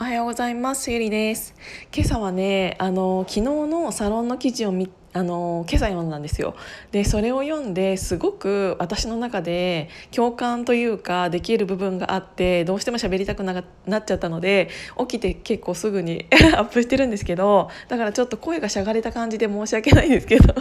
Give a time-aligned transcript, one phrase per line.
[0.00, 0.92] おはようございます。
[0.92, 1.56] ゆりです。
[1.92, 6.54] 今朝はねあの昨日のサロンの記事を見あの今朝読んだんですよ。
[6.92, 14.68] でそれを読んですごく私の中で共感というかできる部分があってどうしても喋りたくななっちゃったので
[15.00, 20.54] 起きて結構すぐに アップしてるんですけどだからちょっと声がしゃがれた感じで申し訳ないんですけど。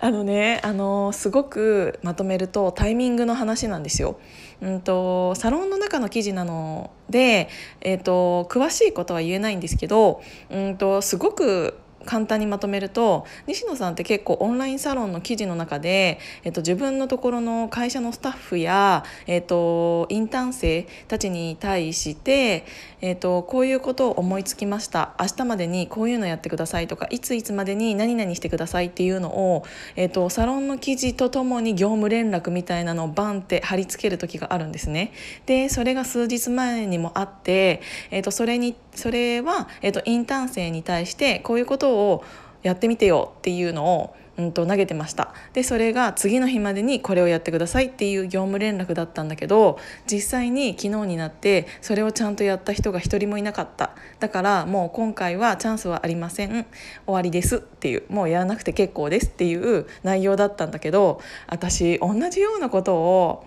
[0.00, 4.18] あのねあのすごくまとめるとタイミングの話なんですよ。
[4.60, 7.48] うんと、サロンの中の記事なので、
[7.80, 22.66] えーと、詳しいことは言えないんですけど、うんとすごく簡単にまとめると西野さんって結構オンラインサロンの記事の中で、えっと、自分のところの会社のスタッフや、えっと、インターン生たちに対して、
[23.00, 29.64] えっと、こういうことを思いつきました明日までにこういうのやってくださいとかいついつまでに何々してくださいっていうのを、
[29.96, 35.12] えっと、サロンの記事とともに業務連絡みたいなのをバンって貼り付ける時があるんですね。
[35.46, 37.80] でそれが数日前にもあって、
[38.10, 42.24] えっと、それにそれは、えっと、インターン生に対してこういうことをを
[42.62, 45.32] やってみてよっていうのをうんと投げてました。
[45.52, 49.78] でそれが次の日までにこれをやってくださいっていう業務連絡だったんだけど
[50.10, 53.90] 実際に昨日になってそれをちゃんとやった人が一人もいなかった。
[54.18, 56.50] だからもう今回はチャンスはありません。
[56.50, 56.66] 終
[57.06, 58.02] わりですっていう。
[58.08, 63.44] もうやらなくて結構ですっていう内容だったんだけど私同じようなことを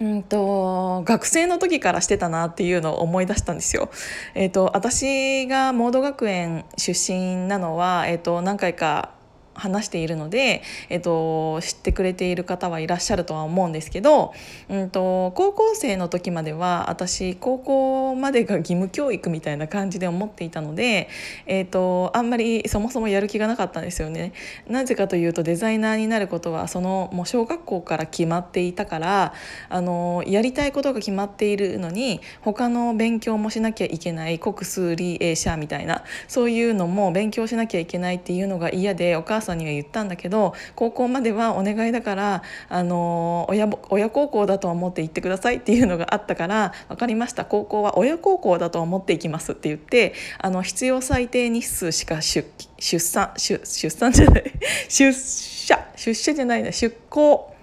[0.00, 3.90] うんと学生の時からしてたなっていうのを思い出したんですよ。
[4.34, 9.13] えーと、私がモード学園出身なのは、えーと何回か
[9.54, 14.32] 話しているので、えっと、知ってくれている方はいらっしゃるとは思うんですけど、
[14.68, 21.08] うんと、高校生の時までは私高校までが義務教育みたいな感じで思っていたので、
[21.46, 24.32] えっと、あんまりそもそもやる気がなかったんですよね。
[24.68, 29.34] なぜかというとデザイナーになることはそのもう小学校から決まっていたから
[29.68, 47.44] あのやりたいことが決まっているのに他の勉強もしなきゃいけない国数理英社みたいなそういうのも勉強しなきゃいけないっていうのが嫌でお母さんには言ったんだけど高校まではお願いだからあの親親孝行だと思って行ってくださいっていうのがあったから分かりました。
[47.44, 52.48] 高校は親孝行だと思って行きますって言ってあの必要最低日数しか出
[52.78, 54.52] 出産出出産じゃない。
[54.88, 55.86] 出社。
[55.96, 56.72] 出社じゃないな。
[56.72, 57.54] 出向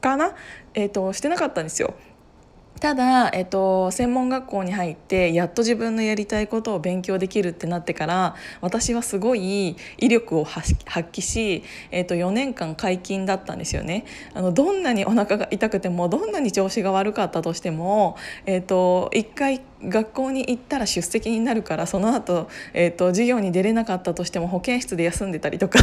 [0.00, 0.34] かな、
[0.74, 1.94] えーとしてなかったんですよ。
[2.84, 14.04] ただ、えっと、専門学校に入ってやっと自分のやりたいことを勉強できるってなってから私はすごい威力を発揮し、えっと、4年間解禁だったんですよね。
[14.34, 25.78] あのどんなにお腹が痛くてもどんなに調子が悪かったとしても、えっと、一回学校に行ったら出席になるからその後、えっと授業に出れなかったとしても保健室で休んでたりとか。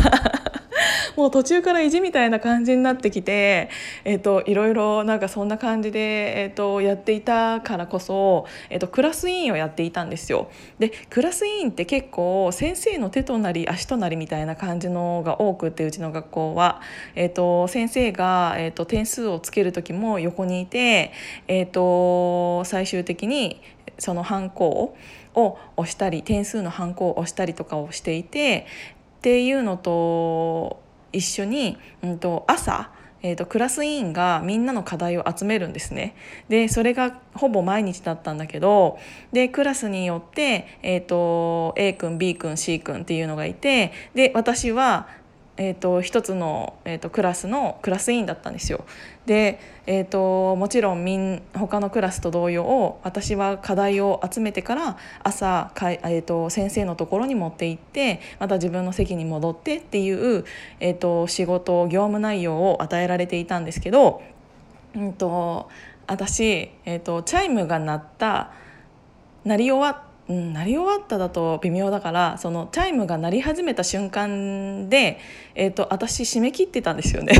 [1.15, 3.69] もう途中から意地みたいな感じになってきて、
[4.03, 10.49] えーと、いろいろなんかそんな感じで、えーと、やっていたからこそ、えーと、クラス委員をやっていたんですよ。
[10.79, 16.81] でクラス委員って結構先生の手となり足となりみたいな感じのが多くってうちの学校は、
[17.15, 21.11] えー、と先生が、えー、と点数をつける時も横にいて、
[21.47, 23.61] えー、と最終的に
[23.97, 24.95] そのハンコ
[25.35, 28.65] を押したり点数のハンコを押したりとかをしていて
[29.19, 32.91] っていうのと一緒に、うんと、朝
[33.23, 36.15] えーと、クラス委員がみんなの課題を集めるんですね。
[36.49, 38.97] でそれがほぼ毎日だったんだけど
[39.31, 45.07] でクラスによって、えーと A 君 B 君 C 君っていうのがいてで私は
[45.63, 48.83] えーと、一つの、えーと、クラスのクラス委員だったんですよ。
[49.27, 60.45] で、えーと、もちろんみん他のクラスと同様私は課題を集めてから朝か、えー、と先生のところに持って行ってまた自分の席に戻ってっていう、
[60.79, 64.23] えー、と仕事業務内容を与えられていたんですけど、
[64.95, 65.69] うんと、
[66.07, 68.51] 私、えー、とチャイムが鳴った
[69.45, 75.19] 鳴り終わってうん、鳴り終わっただと微妙だからそのチャイムが鳴り始めた瞬間で、
[75.55, 77.33] えーと、私締め切ってたんですよね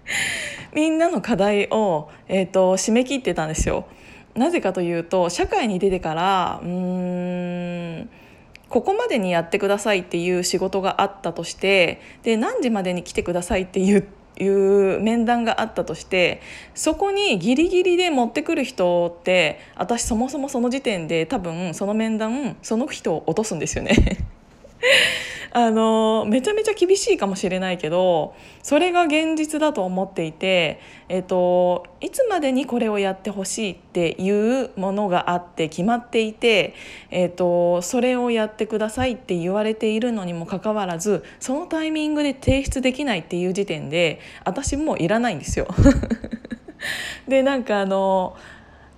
[0.74, 3.84] みんなの課題を、えーと、締め切ってたんですよ。
[4.34, 8.10] なぜかというと社会に出てからうーん
[8.70, 16.40] ここまでにやってくださいっていう仕事があったとしてで何時までに来てくださいって言っていう面談があったとして
[16.74, 23.94] そこにギリギリで持ってくる人って私そもそもその時点で多分その面談その人を落とすんですよね。
[25.54, 36.74] あのめちゃめちゃ厳しいかもしれないけどそれが現実だと思っていて、えっと、いつまでにこれをやってほしいっていうものがあって決まっていて、
[37.10, 45.68] えっと、それをやってくださいって言われているのにもかかわらずそのタイミングで提出できないっていう時点で私もういらないんですよ。
[47.28, 48.36] でなんかあの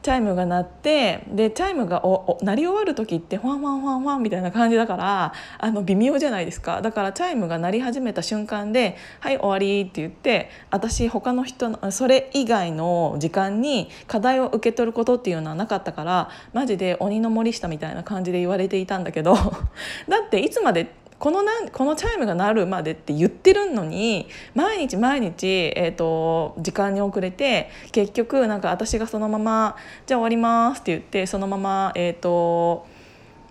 [0.04, 6.82] チャイムが鳴ってでチャイムがお鳴り終わる時ってファンファンファンファンみたいな感じだからあの微妙じゃないですか。
[6.82, 19.34] だからチャイムが鳴り始めた瞬間で「はい終わり」って言って私他の人のそれ以外の時間に課題を受け取ることっていうのはなかったからマジで鬼の森下みたいな感じで言われていたんだけど
[20.06, 20.92] だっていつまで
[21.24, 32.86] このなんこのチャイムが鳴るまでって言ってるのに毎日毎日、えーと、時間に遅れて結局なんか私がそのまま「じゃあ終わります」って言ってそのまま、えーと、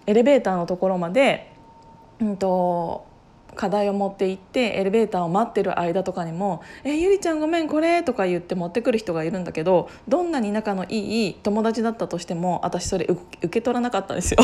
[0.05, 1.51] エレベーターのところまで、
[2.19, 3.07] うんと、
[3.55, 14.37] 課題を持って行ってエレベーターを待ってる間とかにも「えゆりちゃんごめんこれ」とか言って持ってくる人がいるんだけどどんなに仲のいい友達だったとしても私それ受け取らなかったんですよ。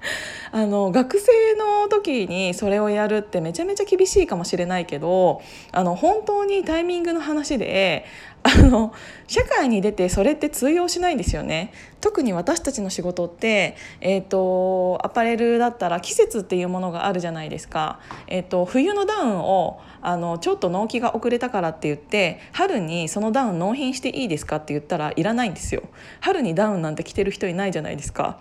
[0.52, 5.42] あの学生の時にそれをやるってめちゃめちゃ厳しいかもしれないけど
[5.72, 8.04] あの本当にタイミングの話で
[8.48, 8.94] あの
[9.26, 11.72] 社会に出てそれって通用しないんですよね。
[12.00, 17.98] 特に私たちの仕事って、えーと、アパレルだったら季節っていうものがあるじゃないですか、
[18.28, 25.82] えーと、冬のダウンをあのちょっと納期が遅れたからって言って春にそのダウン納品していいですかって言ったらいらないんですよ。
[26.20, 28.38] 春にダウンなんて着てる人いないじゃないですか。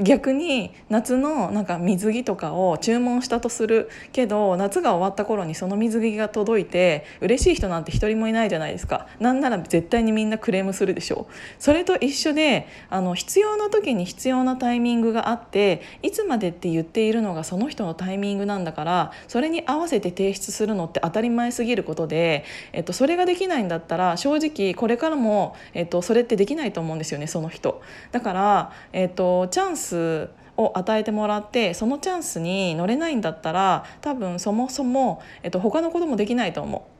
[0.00, 9.06] 逆に夏のなんか水着とかを注文したとするけど夏が終わった頃にその水着が届いて嬉しい人なんて一人もいないじゃないですか。
[9.20, 27.82] なんなら絶対にみんなクレームするでしょうそれと一緒であの必要な時に必要なタイミングがあっていつまでって言っているのがその人のタイミングなんだからそれに合わせて提出するのって当たり前すぎることで、えっと、それができないんだったら正直これからも、えっと、それってできないと思うんですよねその人。
[28.12, 36.91] だから、えっと、チャンスを与えてもらってそのチャンスに乗れないんだったら多分そもそも、えっと、他のこともできないと思う。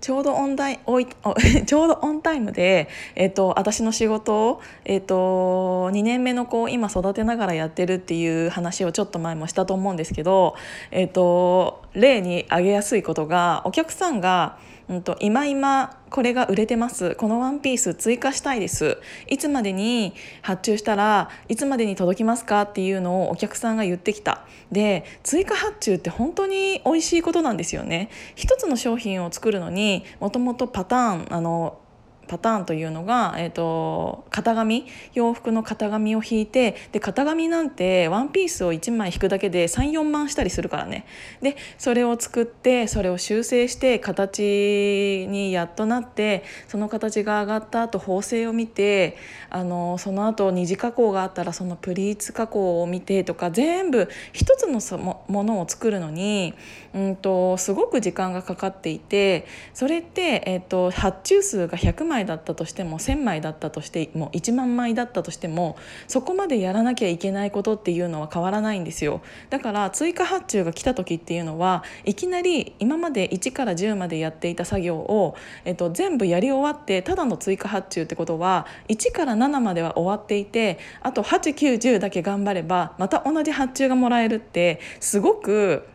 [0.00, 1.06] ちょうどオンタイおい
[1.66, 10.54] ちょうどオンタイムで、えっと、私の仕事を、えっと、2年目の子を今育てながらやってるっていう話をちょっと前もしたと思うんですけど、
[10.90, 14.58] えっと、例に挙げやすいことがお客さんが
[14.88, 17.16] うんと、今今これが売れてます。
[17.16, 18.98] このワンピース追加したいです。
[19.28, 22.62] いつまでに発注したらいつまでに届きますか？
[22.62, 24.44] っていうのをお客さんが言ってきた。
[24.70, 28.10] で追加発注って本当に美味しいことなんですよね。
[28.36, 31.80] 一つの商品を作るのにもともとパターンあの
[32.26, 41.06] パターンというのが、えーと、型紙洋服の型紙を引いてで型紙なんてワンピースを1枚引くだけで34万したりするからね。
[41.40, 49.16] でそれを作ってそれを修正して形にやっとなってその形が上がった後縫製を見て
[49.50, 54.80] あのその後二次加工があったらそのプリーツ加工を見てとか全部一つの
[55.28, 56.54] ものを作るのに、
[56.94, 65.76] うんと、すごく時間がかかっていてそれって、えーと発注数が100枚枚だったとしても1,000枚だったとしても1万枚だったとしても
[66.08, 69.20] そこまでやらなきゃいけないことっていうのは変わらないんですよ。
[69.50, 85.86] だから追加発注が来た時っていうのはいきなり今まで1から10までやっていた作業を、えっと、全部やり終わってただの追加発注ってことは1から7までは終わっていてあと8910だけ頑張ればまた同じ発注がもらえるってすごく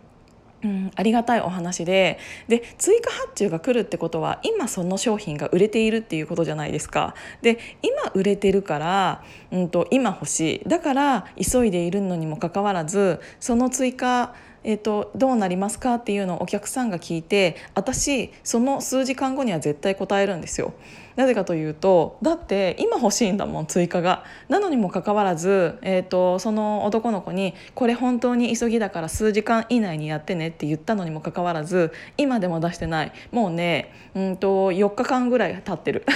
[0.63, 7.16] うん、ありがたいお話でで追加発注が来るってことは今その商品が売れているっていうことじゃないですか。
[7.42, 14.33] で今売れてるから、うんと、今欲しいだから急いでいるのにもかかわらずその追加
[14.64, 20.74] えーと、どうなりますかっていうのをお客さんが聞いて私その数時間後には絶対答えるんですよ。
[21.15, 24.23] なぜかというとだって今欲しいんだもん追加が。
[24.49, 36.06] なのにもかかわらず、えーと、その男の子に「これ本当に急ぎだから数時間以内にやってね」って言ったのにもかかわらず今でも出してないもうねうんと4日間ぐらい経ってる。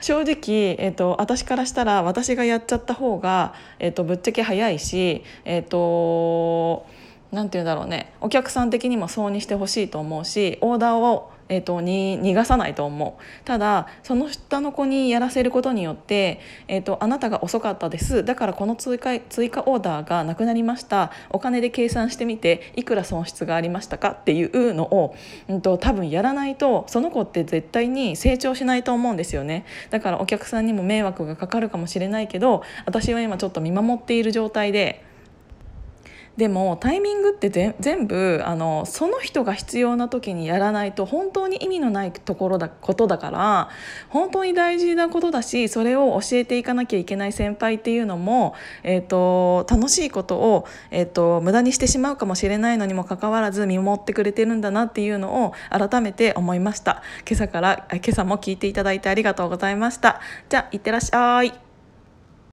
[0.00, 6.86] 正直、えーと、私からしたら私がやっちゃった方が、えーと、ぶっちゃけ早いし、えーと
[7.32, 13.22] 何て言うんだろうねお客さん的にもそうにしてほしいと思うしオーダーをえーと、に逃がさないと思う。
[13.44, 18.24] ただその下の子にやらせることによって、えーと、あなたが遅かったです。
[18.24, 21.12] だからこの追加追加オーダーがなくなりました。
[21.28, 24.12] お金で計算してみていくら損失がありましたか？
[24.12, 25.14] っていうのを、
[25.48, 29.66] うんと、多分やらないとその子って絶対に成長しないと思うんですよね。
[29.90, 35.04] だからお客さんにも迷惑がかかるかもしれないけど私は今ちょっと見守っている状態で。
[36.36, 43.68] でもタイミングって全部あのその人が必要な時にやらないと本当に意味のないところだことだから
[44.08, 57.02] 本当に大事なことだしそれを教えていかなきゃいけない先輩っていうのも、えーと、楽しいことを、えーと、無駄にしてしまうかもしれないのにもかかわらず見守ってくれてるんだなっていうのを改めて思いました。
[57.28, 60.20] 今朝から今朝も聞いていただいてありがとうございました。
[60.48, 61.71] じゃあいってらっしゃい。